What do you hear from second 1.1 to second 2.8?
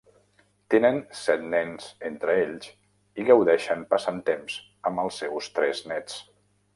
set nens entre ells